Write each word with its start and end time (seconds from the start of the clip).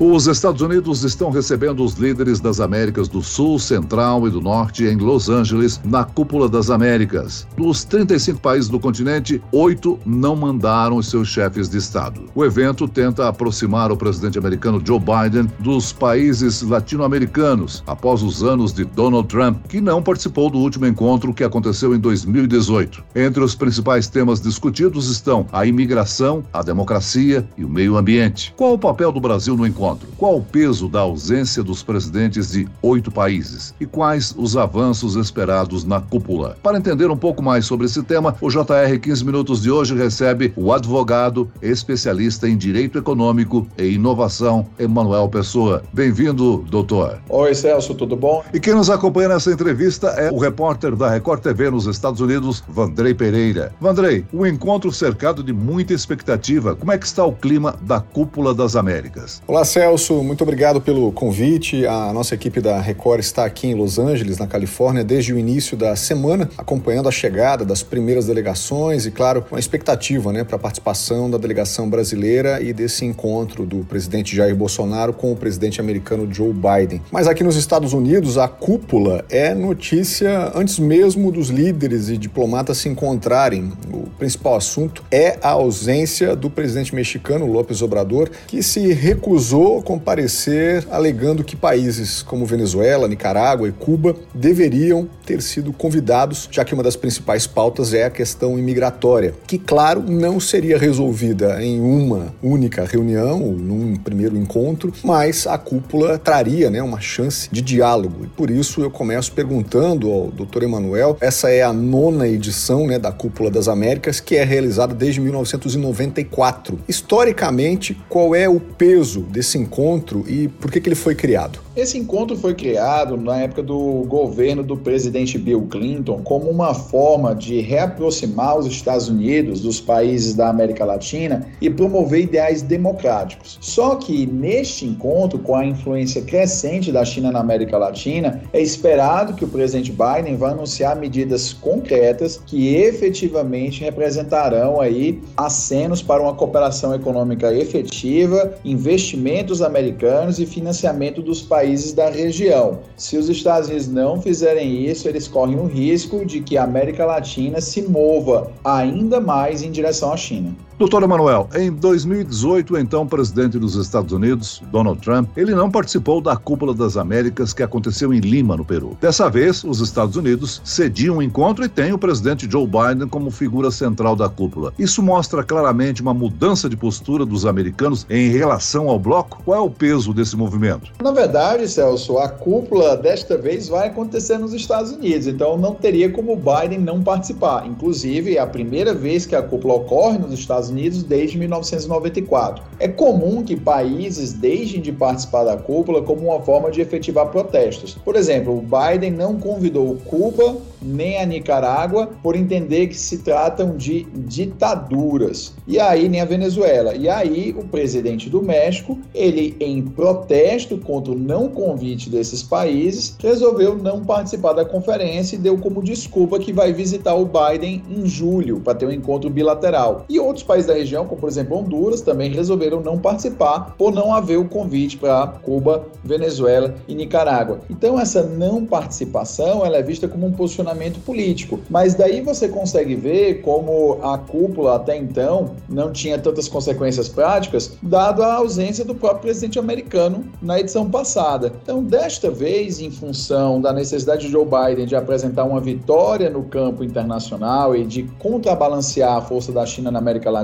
Os 0.00 0.26
Estados 0.26 0.62
Unidos 0.62 1.04
estão 1.04 1.30
recebendo 1.30 1.84
os 1.84 1.94
líderes 1.94 2.40
das 2.40 2.60
Américas 2.60 3.08
do 3.08 3.22
Sul, 3.22 3.58
Central 3.58 4.26
e 4.26 4.30
do 4.30 4.40
Norte 4.40 4.84
em 4.84 4.96
Los 4.96 5.28
Angeles, 5.28 5.80
na 5.84 6.02
Cúpula 6.02 6.48
das 6.48 6.70
Américas. 6.70 7.46
Dos 7.56 7.84
35 7.84 8.40
países 8.40 8.68
do 8.68 8.80
continente, 8.80 9.40
oito 9.52 10.00
não 10.04 10.34
mandaram 10.34 11.00
seus 11.02 11.28
chefes 11.28 11.68
de 11.68 11.76
Estado. 11.76 12.22
O 12.34 12.44
evento 12.44 12.88
tenta 12.88 13.28
aproximar 13.28 13.92
o 13.92 13.96
presidente 13.96 14.38
americano 14.38 14.82
Joe 14.84 14.98
Biden 14.98 15.48
dos 15.60 15.92
países 15.92 16.62
latino-americanos, 16.62 17.84
após 17.86 18.22
os 18.22 18.42
anos 18.42 18.72
de 18.72 18.84
Donald 18.84 19.28
Trump, 19.28 19.58
que 19.68 19.80
não 19.80 20.02
participou 20.02 20.50
do 20.50 20.58
último 20.58 20.86
encontro 20.86 21.34
que 21.34 21.44
aconteceu 21.44 21.94
em 21.94 22.00
2018. 22.00 23.04
Entre 23.14 23.44
os 23.44 23.54
principais 23.54 24.08
temas 24.08 24.40
discutidos 24.40 25.08
estão 25.10 25.46
a 25.52 25.64
imigração, 25.66 26.42
a 26.52 26.62
democracia 26.62 27.46
e 27.56 27.64
o 27.64 27.68
meio 27.68 27.96
ambiente. 27.96 28.52
Qual 28.56 28.72
o 28.72 28.78
papel 28.78 29.12
do 29.12 29.20
Brasil 29.20 29.56
no 29.56 29.66
encontro? 29.66 29.81
Encontro? 29.82 30.08
Qual 30.16 30.36
o 30.36 30.42
peso 30.42 30.88
da 30.88 31.00
ausência 31.00 31.62
dos 31.62 31.82
presidentes 31.82 32.52
de 32.52 32.68
oito 32.80 33.10
países? 33.10 33.74
E 33.80 33.86
quais 33.86 34.32
os 34.38 34.56
avanços 34.56 35.16
esperados 35.16 35.84
na 35.84 36.00
cúpula? 36.00 36.56
Para 36.62 36.78
entender 36.78 37.10
um 37.10 37.16
pouco 37.16 37.42
mais 37.42 37.66
sobre 37.66 37.86
esse 37.86 38.02
tema, 38.02 38.36
o 38.40 38.48
JR 38.48 38.98
15 39.00 39.24
Minutos 39.24 39.62
de 39.62 39.70
hoje 39.70 39.94
recebe 39.94 40.52
o 40.56 40.72
advogado, 40.72 41.50
especialista 41.60 42.48
em 42.48 42.56
direito 42.56 42.98
econômico 42.98 43.66
e 43.76 43.94
inovação, 43.94 44.66
Emanuel 44.78 45.28
Pessoa. 45.28 45.82
Bem-vindo, 45.92 46.64
doutor. 46.70 47.18
Oi, 47.28 47.54
Celso, 47.54 47.94
tudo 47.94 48.14
bom? 48.14 48.44
E 48.54 48.60
quem 48.60 48.74
nos 48.74 48.88
acompanha 48.88 49.30
nessa 49.30 49.50
entrevista 49.50 50.08
é 50.08 50.30
o 50.30 50.38
repórter 50.38 50.94
da 50.94 51.10
Record 51.10 51.42
TV 51.42 51.70
nos 51.70 51.86
Estados 51.86 52.20
Unidos, 52.20 52.62
Vandrei 52.68 53.14
Pereira. 53.14 53.74
Vandrei, 53.80 54.24
o 54.32 54.42
um 54.42 54.46
encontro 54.46 54.92
cercado 54.92 55.42
de 55.42 55.52
muita 55.52 55.92
expectativa. 55.92 56.76
Como 56.76 56.92
é 56.92 56.98
que 56.98 57.06
está 57.06 57.24
o 57.24 57.32
clima 57.32 57.74
da 57.82 58.00
Cúpula 58.00 58.54
das 58.54 58.76
Américas? 58.76 59.42
Olá, 59.46 59.64
Celso. 59.72 60.22
Muito 60.22 60.42
obrigado 60.42 60.82
pelo 60.82 61.10
convite. 61.12 61.86
A 61.86 62.12
nossa 62.12 62.34
equipe 62.34 62.60
da 62.60 62.78
Record 62.78 63.20
está 63.20 63.46
aqui 63.46 63.68
em 63.68 63.74
Los 63.74 63.98
Angeles, 63.98 64.36
na 64.36 64.46
Califórnia, 64.46 65.02
desde 65.02 65.32
o 65.32 65.38
início 65.38 65.78
da 65.78 65.96
semana, 65.96 66.50
acompanhando 66.58 67.08
a 67.08 67.10
chegada 67.10 67.64
das 67.64 67.82
primeiras 67.82 68.26
delegações 68.26 69.06
e, 69.06 69.10
claro, 69.10 69.40
com 69.40 69.56
a 69.56 69.58
expectativa 69.58 70.30
né, 70.30 70.44
para 70.44 70.56
a 70.56 70.58
participação 70.58 71.30
da 71.30 71.38
delegação 71.38 71.88
brasileira 71.88 72.60
e 72.60 72.74
desse 72.74 73.06
encontro 73.06 73.64
do 73.64 73.78
presidente 73.78 74.36
Jair 74.36 74.54
Bolsonaro 74.54 75.14
com 75.14 75.32
o 75.32 75.36
presidente 75.36 75.80
americano 75.80 76.28
Joe 76.30 76.52
Biden. 76.52 77.00
Mas 77.10 77.26
aqui 77.26 77.42
nos 77.42 77.56
Estados 77.56 77.94
Unidos, 77.94 78.36
a 78.36 78.48
cúpula 78.48 79.24
é 79.30 79.54
notícia 79.54 80.52
antes 80.54 80.78
mesmo 80.78 81.32
dos 81.32 81.48
líderes 81.48 82.10
e 82.10 82.18
diplomatas 82.18 82.76
se 82.76 82.90
encontrarem. 82.90 83.72
O 83.90 84.10
principal 84.18 84.54
assunto 84.56 85.02
é 85.10 85.38
a 85.40 85.52
ausência 85.52 86.36
do 86.36 86.50
presidente 86.50 86.94
mexicano 86.94 87.46
López 87.46 87.80
Obrador, 87.80 88.28
que 88.46 88.62
se 88.62 88.92
recusou 88.92 89.61
comparecer 89.82 90.86
alegando 90.90 91.44
que 91.44 91.56
países 91.56 92.22
como 92.22 92.46
Venezuela, 92.46 93.08
Nicarágua 93.08 93.68
e 93.68 93.72
Cuba 93.72 94.16
deveriam 94.34 95.08
ter 95.24 95.40
sido 95.40 95.72
convidados, 95.72 96.48
já 96.50 96.64
que 96.64 96.74
uma 96.74 96.82
das 96.82 96.96
principais 96.96 97.46
pautas 97.46 97.94
é 97.94 98.04
a 98.04 98.10
questão 98.10 98.58
imigratória, 98.58 99.34
que, 99.46 99.58
claro, 99.58 100.02
não 100.02 100.40
seria 100.40 100.78
resolvida 100.78 101.62
em 101.62 101.80
uma 101.80 102.34
única 102.42 102.84
reunião, 102.84 103.38
num 103.38 103.96
primeiro 103.96 104.36
encontro, 104.36 104.92
mas 105.04 105.46
a 105.46 105.56
cúpula 105.56 106.18
traria 106.18 106.70
né, 106.70 106.82
uma 106.82 107.00
chance 107.00 107.48
de 107.50 107.60
diálogo. 107.60 108.24
E 108.24 108.28
por 108.28 108.50
isso 108.50 108.82
eu 108.82 108.90
começo 108.90 109.32
perguntando 109.32 110.10
ao 110.10 110.30
Dr. 110.30 110.64
Emanuel, 110.64 111.16
essa 111.20 111.50
é 111.50 111.62
a 111.62 111.72
nona 111.72 112.26
edição 112.28 112.86
né, 112.86 112.98
da 112.98 113.12
Cúpula 113.12 113.50
das 113.50 113.68
Américas, 113.68 114.20
que 114.20 114.36
é 114.36 114.44
realizada 114.44 114.94
desde 114.94 115.20
1994. 115.20 116.78
Historicamente, 116.88 117.96
qual 118.08 118.34
é 118.34 118.48
o 118.48 118.60
peso 118.60 119.20
desse 119.20 119.51
encontro 119.58 120.24
e 120.28 120.48
por 120.48 120.70
que, 120.70 120.80
que 120.80 120.88
ele 120.88 120.96
foi 120.96 121.14
criado? 121.14 121.60
Esse 121.74 121.96
encontro 121.96 122.36
foi 122.36 122.54
criado 122.54 123.16
na 123.16 123.40
época 123.40 123.62
do 123.62 124.04
governo 124.06 124.62
do 124.62 124.76
presidente 124.76 125.38
Bill 125.38 125.66
Clinton 125.70 126.20
como 126.22 126.50
uma 126.50 126.74
forma 126.74 127.34
de 127.34 127.60
reaproximar 127.60 128.58
os 128.58 128.66
Estados 128.66 129.08
Unidos 129.08 129.62
dos 129.62 129.80
países 129.80 130.34
da 130.34 130.50
América 130.50 130.84
Latina 130.84 131.46
e 131.62 131.70
promover 131.70 132.24
ideais 132.24 132.60
democráticos. 132.60 133.56
Só 133.58 133.94
que 133.94 134.26
neste 134.26 134.84
encontro, 134.84 135.38
com 135.38 135.56
a 135.56 135.64
influência 135.64 136.20
crescente 136.20 136.92
da 136.92 137.06
China 137.06 137.32
na 137.32 137.40
América 137.40 137.78
Latina, 137.78 138.42
é 138.52 138.60
esperado 138.60 139.32
que 139.32 139.44
o 139.46 139.48
presidente 139.48 139.92
Biden 139.92 140.36
vá 140.36 140.50
anunciar 140.50 140.94
medidas 140.96 141.54
concretas 141.54 142.38
que 142.44 142.74
efetivamente 142.74 143.82
representarão 143.82 144.78
aí 144.78 145.22
acenos 145.38 146.02
para 146.02 146.22
uma 146.22 146.34
cooperação 146.34 146.94
econômica 146.94 147.50
efetiva, 147.54 148.52
investimentos 148.62 149.62
americanos 149.62 150.38
e 150.38 150.44
financiamento 150.44 151.22
dos 151.22 151.40
países 151.40 151.61
países 151.62 151.92
da 151.92 152.10
região. 152.10 152.80
Se 152.96 153.16
os 153.16 153.28
Estados 153.28 153.68
Unidos 153.68 153.86
não 153.86 154.20
fizerem 154.20 154.84
isso, 154.84 155.06
eles 155.06 155.28
correm 155.28 155.60
o 155.60 155.66
risco 155.66 156.26
de 156.26 156.40
que 156.40 156.56
a 156.56 156.64
América 156.64 157.06
Latina 157.06 157.60
se 157.60 157.82
mova 157.82 158.50
ainda 158.64 159.20
mais 159.20 159.62
em 159.62 159.70
direção 159.70 160.12
à 160.12 160.16
China. 160.16 160.56
Doutor 160.78 161.02
Emanuel, 161.02 161.48
em 161.54 161.70
2018, 161.70 162.76
então 162.78 163.06
presidente 163.06 163.58
dos 163.58 163.76
Estados 163.76 164.12
Unidos, 164.12 164.62
Donald 164.72 165.00
Trump, 165.00 165.28
ele 165.36 165.54
não 165.54 165.70
participou 165.70 166.20
da 166.20 166.34
Cúpula 166.34 166.74
das 166.74 166.96
Américas 166.96 167.52
que 167.52 167.62
aconteceu 167.62 168.12
em 168.12 168.20
Lima, 168.20 168.56
no 168.56 168.64
Peru. 168.64 168.96
Dessa 169.00 169.28
vez, 169.30 169.62
os 169.62 169.80
Estados 169.80 170.16
Unidos 170.16 170.60
cediam 170.64 171.18
o 171.18 171.22
encontro 171.22 171.64
e 171.64 171.68
tem 171.68 171.92
o 171.92 171.98
presidente 171.98 172.50
Joe 172.50 172.66
Biden 172.66 173.06
como 173.08 173.30
figura 173.30 173.70
central 173.70 174.16
da 174.16 174.28
cúpula. 174.28 174.72
Isso 174.78 175.02
mostra 175.02 175.44
claramente 175.44 176.02
uma 176.02 176.14
mudança 176.14 176.68
de 176.68 176.76
postura 176.76 177.24
dos 177.24 177.46
americanos 177.46 178.06
em 178.08 178.30
relação 178.30 178.88
ao 178.88 178.98
bloco? 178.98 179.42
Qual 179.44 179.56
é 179.56 179.60
o 179.60 179.70
peso 179.70 180.12
desse 180.12 180.36
movimento? 180.36 180.90
Na 181.02 181.12
verdade, 181.12 181.68
Celso, 181.68 182.18
a 182.18 182.28
cúpula 182.28 182.96
desta 182.96 183.36
vez 183.36 183.68
vai 183.68 183.88
acontecer 183.88 184.38
nos 184.38 184.52
Estados 184.52 184.92
Unidos, 184.92 185.26
então 185.26 185.56
não 185.56 185.74
teria 185.74 186.10
como 186.10 186.36
Biden 186.36 186.78
não 186.78 187.02
participar. 187.02 187.66
Inclusive, 187.66 188.36
é 188.36 188.40
a 188.40 188.46
primeira 188.46 188.94
vez 188.94 189.26
que 189.26 189.36
a 189.36 189.42
cúpula 189.42 189.74
ocorre 189.74 190.18
nos 190.18 190.32
Estados 190.32 190.61
Unidos 190.70 191.02
desde 191.02 191.38
1994. 191.38 192.64
É 192.78 192.88
comum 192.88 193.42
que 193.42 193.56
países 193.56 194.32
deixem 194.32 194.80
de 194.80 194.92
participar 194.92 195.44
da 195.44 195.56
cúpula 195.56 196.02
como 196.02 196.28
uma 196.28 196.40
forma 196.40 196.70
de 196.70 196.80
efetivar 196.80 197.26
protestos. 197.28 197.94
Por 198.04 198.16
exemplo, 198.16 198.56
o 198.56 198.62
Biden 198.62 199.12
não 199.12 199.38
convidou 199.38 199.96
Cuba 200.04 200.56
nem 200.84 201.18
a 201.18 201.26
Nicarágua 201.26 202.10
por 202.22 202.34
entender 202.34 202.88
que 202.88 202.96
se 202.96 203.18
tratam 203.18 203.76
de 203.76 204.04
ditaduras. 204.14 205.54
E 205.66 205.78
aí 205.78 206.08
nem 206.08 206.20
a 206.20 206.24
Venezuela. 206.24 206.94
E 206.94 207.08
aí 207.08 207.54
o 207.56 207.64
presidente 207.64 208.28
do 208.28 208.42
México, 208.42 208.98
ele 209.14 209.56
em 209.60 209.82
protesto 209.82 210.76
contra 210.78 211.12
o 211.12 211.18
não 211.18 211.48
convite 211.48 212.10
desses 212.10 212.42
países, 212.42 213.16
resolveu 213.20 213.76
não 213.76 214.04
participar 214.04 214.52
da 214.52 214.64
conferência 214.64 215.36
e 215.36 215.38
deu 215.38 215.56
como 215.58 215.82
desculpa 215.82 216.38
que 216.38 216.52
vai 216.52 216.72
visitar 216.72 217.14
o 217.14 217.26
Biden 217.26 217.82
em 217.88 218.06
julho 218.06 218.60
para 218.60 218.74
ter 218.74 218.86
um 218.86 218.92
encontro 218.92 219.30
bilateral. 219.30 220.04
E 220.08 220.18
outros 220.18 220.44
países 220.52 220.66
da 220.66 220.74
região, 220.74 221.06
como 221.06 221.18
por 221.18 221.30
exemplo 221.30 221.56
Honduras, 221.56 222.02
também 222.02 222.30
resolveram 222.30 222.82
não 222.82 222.98
participar 222.98 223.74
por 223.78 223.90
não 223.90 224.12
haver 224.12 224.36
o 224.36 224.44
convite 224.44 224.98
para 224.98 225.26
Cuba, 225.42 225.86
Venezuela 226.04 226.74
e 226.86 226.94
Nicarágua. 226.94 227.60
Então 227.70 227.98
essa 227.98 228.22
não 228.22 228.66
participação 228.66 229.64
ela 229.64 229.78
é 229.78 229.82
vista 229.82 230.06
como 230.06 230.26
um 230.26 230.32
posicionamento 230.32 231.00
político. 231.00 231.58
Mas 231.70 231.94
daí 231.94 232.20
você 232.20 232.48
consegue 232.48 232.94
ver 232.94 233.40
como 233.40 233.98
a 234.02 234.18
cúpula 234.18 234.76
até 234.76 234.94
então 234.94 235.52
não 235.66 235.90
tinha 235.90 236.18
tantas 236.18 236.48
consequências 236.48 237.08
práticas, 237.08 237.78
dado 237.82 238.22
a 238.22 238.34
ausência 238.34 238.84
do 238.84 238.94
próprio 238.94 239.22
presidente 239.22 239.58
americano 239.58 240.24
na 240.42 240.60
edição 240.60 240.90
passada. 240.90 241.50
Então, 241.62 241.82
desta 241.82 242.30
vez, 242.30 242.78
em 242.78 242.90
função 242.90 243.58
da 243.58 243.72
necessidade 243.72 244.26
de 244.26 244.32
Joe 244.32 244.44
Biden 244.44 244.86
de 244.86 244.96
apresentar 244.96 245.44
uma 245.44 245.60
vitória 245.60 246.28
no 246.28 246.42
campo 246.42 246.84
internacional 246.84 247.74
e 247.74 247.84
de 247.84 248.02
contrabalancear 248.18 249.16
a 249.16 249.20
força 249.22 249.50
da 249.50 249.64
China 249.64 249.90
na 249.90 249.98
América 249.98 250.30
Latina, 250.30 250.41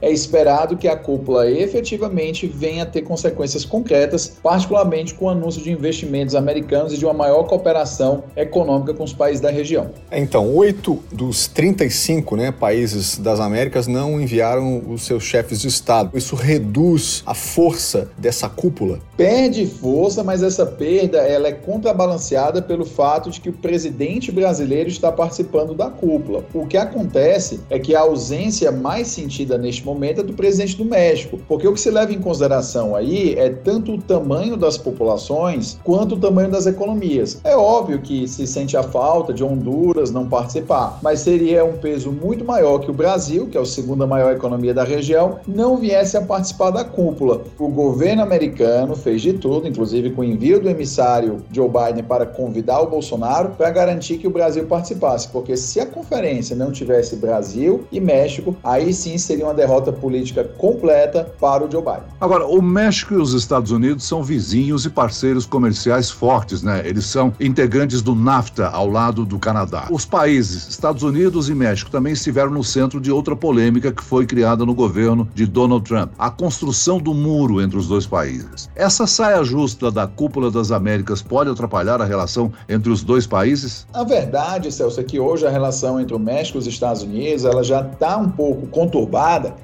é 0.00 0.10
esperado 0.10 0.76
que 0.76 0.88
a 0.88 0.96
cúpula 0.96 1.50
efetivamente 1.50 2.46
venha 2.46 2.82
a 2.84 2.86
ter 2.86 3.02
consequências 3.02 3.64
concretas, 3.64 4.38
particularmente 4.42 5.14
com 5.14 5.26
o 5.26 5.28
anúncio 5.28 5.62
de 5.62 5.70
investimentos 5.70 6.34
americanos 6.34 6.92
e 6.92 6.98
de 6.98 7.04
uma 7.04 7.14
maior 7.14 7.44
cooperação 7.44 8.24
econômica 8.36 8.94
com 8.94 9.04
os 9.04 9.12
países 9.12 9.40
da 9.40 9.50
região. 9.50 9.90
Então, 10.10 10.54
oito 10.54 11.02
dos 11.12 11.46
35 11.46 12.36
né, 12.36 12.52
países 12.52 13.18
das 13.18 13.40
Américas 13.40 13.86
não 13.86 14.20
enviaram 14.20 14.82
os 14.88 15.02
seus 15.02 15.22
chefes 15.22 15.60
de 15.60 15.68
Estado. 15.68 16.16
Isso 16.16 16.34
reduz 16.34 17.22
a 17.26 17.34
força 17.34 18.08
dessa 18.16 18.48
cúpula? 18.48 18.98
Perde 19.16 19.66
força, 19.66 20.22
mas 20.24 20.42
essa 20.42 20.66
perda 20.66 21.18
ela 21.18 21.48
é 21.48 21.52
contrabalanceada 21.52 22.62
pelo 22.62 22.84
fato 22.84 23.30
de 23.30 23.40
que 23.40 23.48
o 23.48 23.52
presidente 23.52 24.32
brasileiro 24.32 24.88
está 24.88 25.10
participando 25.12 25.74
da 25.74 25.90
cúpula. 25.90 26.44
O 26.52 26.66
que 26.66 26.76
acontece 26.76 27.60
é 27.70 27.78
que 27.78 27.94
a 27.94 28.00
ausência 28.00 28.70
mais 28.72 29.08
sentida 29.08 29.33
neste 29.58 29.84
momento 29.84 30.20
é 30.20 30.24
do 30.24 30.32
presidente 30.32 30.76
do 30.76 30.84
México, 30.84 31.38
porque 31.48 31.66
o 31.66 31.72
que 31.72 31.80
se 31.80 31.90
leva 31.90 32.12
em 32.12 32.20
consideração 32.20 32.94
aí 32.94 33.34
é 33.34 33.50
tanto 33.50 33.94
o 33.94 33.98
tamanho 33.98 34.56
das 34.56 34.76
populações 34.78 35.78
quanto 35.82 36.14
o 36.14 36.18
tamanho 36.18 36.50
das 36.50 36.66
economias. 36.66 37.40
É 37.44 37.56
óbvio 37.56 38.00
que 38.00 38.28
se 38.28 38.46
sente 38.46 38.76
a 38.76 38.82
falta 38.82 39.32
de 39.32 39.42
Honduras 39.42 40.10
não 40.10 40.28
participar, 40.28 40.98
mas 41.02 41.20
seria 41.20 41.64
um 41.64 41.78
peso 41.78 42.12
muito 42.12 42.44
maior 42.44 42.78
que 42.78 42.90
o 42.90 42.94
Brasil, 42.94 43.46
que 43.48 43.58
é 43.58 43.60
a 43.60 43.64
segunda 43.64 44.06
maior 44.06 44.32
economia 44.34 44.74
da 44.74 44.84
região, 44.84 45.38
não 45.46 45.76
viesse 45.76 46.16
a 46.16 46.22
participar 46.22 46.70
da 46.70 46.84
cúpula. 46.84 47.42
O 47.58 47.68
governo 47.68 48.22
americano 48.22 48.94
fez 48.94 49.22
de 49.22 49.32
tudo, 49.32 49.66
inclusive 49.66 50.10
com 50.10 50.20
o 50.20 50.24
envio 50.24 50.60
do 50.60 50.68
emissário 50.68 51.42
Joe 51.52 51.68
Biden 51.68 52.04
para 52.04 52.26
convidar 52.26 52.80
o 52.80 52.90
Bolsonaro 52.90 53.50
para 53.50 53.70
garantir 53.70 54.18
que 54.18 54.26
o 54.26 54.30
Brasil 54.30 54.66
participasse, 54.66 55.28
porque 55.28 55.56
se 55.56 55.80
a 55.80 55.86
conferência 55.86 56.56
não 56.56 56.70
tivesse 56.70 57.16
Brasil 57.16 57.84
e 57.90 58.00
México, 58.00 58.56
aí 58.62 58.92
sim 58.92 59.16
seria 59.24 59.46
uma 59.46 59.54
derrota 59.54 59.92
política 59.92 60.44
completa 60.44 61.24
para 61.40 61.64
o 61.64 61.70
Joe 61.70 61.82
Biden. 61.82 62.02
Agora, 62.20 62.46
o 62.46 62.60
México 62.60 63.14
e 63.14 63.16
os 63.16 63.32
Estados 63.32 63.70
Unidos 63.70 64.04
são 64.04 64.22
vizinhos 64.22 64.84
e 64.84 64.90
parceiros 64.90 65.46
comerciais 65.46 66.10
fortes, 66.10 66.62
né? 66.62 66.82
Eles 66.84 67.06
são 67.06 67.32
integrantes 67.40 68.02
do 68.02 68.14
NAFTA 68.14 68.68
ao 68.68 68.88
lado 68.88 69.24
do 69.24 69.38
Canadá. 69.38 69.88
Os 69.90 70.04
países 70.04 70.68
Estados 70.68 71.02
Unidos 71.02 71.48
e 71.48 71.54
México 71.54 71.90
também 71.90 72.12
estiveram 72.12 72.50
no 72.50 72.62
centro 72.62 73.00
de 73.00 73.10
outra 73.10 73.34
polêmica 73.34 73.92
que 73.92 74.02
foi 74.02 74.26
criada 74.26 74.64
no 74.64 74.74
governo 74.74 75.28
de 75.34 75.46
Donald 75.46 75.84
Trump, 75.88 76.12
a 76.18 76.30
construção 76.30 76.98
do 76.98 77.14
muro 77.14 77.60
entre 77.60 77.78
os 77.78 77.88
dois 77.88 78.06
países. 78.06 78.68
Essa 78.74 79.06
saia 79.06 79.42
justa 79.42 79.90
da 79.90 80.06
cúpula 80.06 80.50
das 80.50 80.70
Américas 80.70 81.22
pode 81.22 81.50
atrapalhar 81.50 82.00
a 82.00 82.04
relação 82.04 82.52
entre 82.68 82.90
os 82.90 83.02
dois 83.02 83.26
países? 83.26 83.86
A 83.92 84.04
verdade, 84.04 84.70
Celso, 84.70 85.00
é 85.00 85.04
que 85.04 85.18
hoje 85.18 85.46
a 85.46 85.50
relação 85.50 86.00
entre 86.00 86.14
o 86.14 86.18
México 86.18 86.58
e 86.58 86.60
os 86.60 86.66
Estados 86.66 87.02
Unidos 87.02 87.44
ela 87.44 87.62
já 87.62 87.80
está 87.80 88.16
um 88.16 88.28
pouco 88.28 88.66
conturbada 88.66 89.13